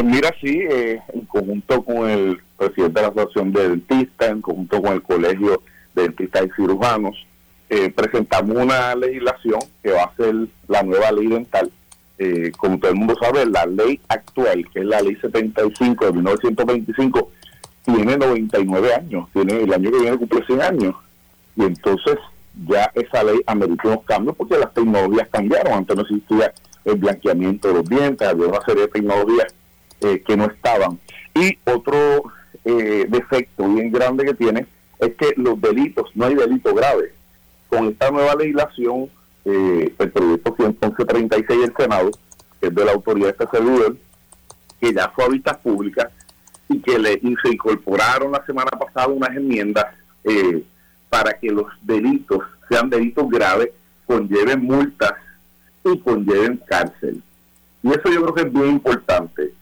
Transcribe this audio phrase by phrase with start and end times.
[0.00, 4.40] Pues mira, sí, eh, en conjunto con el presidente de la Asociación de Dentistas, en
[4.40, 5.62] conjunto con el Colegio
[5.94, 7.26] de Dentistas y Cirujanos,
[7.68, 10.34] eh, presentamos una legislación que va a ser
[10.68, 11.70] la nueva ley dental.
[12.16, 16.12] Eh, como todo el mundo sabe, la ley actual, que es la ley 75 de
[16.12, 17.32] 1925,
[17.84, 20.94] tiene 99 años, tiene el año que viene cumple 100 años.
[21.56, 22.16] Y entonces
[22.66, 25.74] ya esa ley amerita unos cambios porque las tecnologías cambiaron.
[25.74, 26.54] Antes no existía
[26.86, 29.54] el blanqueamiento de los dientes, había una serie de tecnologías
[30.00, 30.98] eh, que no estaban.
[31.34, 32.24] Y otro
[32.64, 34.66] eh, defecto bien grande que tiene
[34.98, 37.12] es que los delitos, no hay delito grave.
[37.68, 39.08] Con esta nueva legislación,
[39.44, 42.10] eh, el proyecto 11136 del Senado,
[42.60, 43.96] que es de la autoridad de este servidor,
[44.80, 46.10] que ya fue a vistas públicas
[46.68, 49.86] y que le, se incorporaron la semana pasada unas enmiendas
[50.24, 50.62] eh,
[51.08, 53.70] para que los delitos sean delitos graves,
[54.06, 55.14] conlleven multas
[55.84, 57.22] y conlleven cárcel.
[57.82, 59.52] Y eso yo creo que es bien importante.